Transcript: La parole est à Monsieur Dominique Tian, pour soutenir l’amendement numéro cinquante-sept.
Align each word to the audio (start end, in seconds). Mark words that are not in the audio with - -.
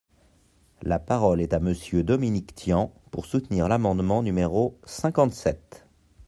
La 0.81 0.97
parole 0.97 1.41
est 1.41 1.53
à 1.53 1.59
Monsieur 1.59 2.01
Dominique 2.01 2.55
Tian, 2.55 2.91
pour 3.11 3.27
soutenir 3.27 3.67
l’amendement 3.67 4.23
numéro 4.23 4.75
cinquante-sept. 4.83 5.85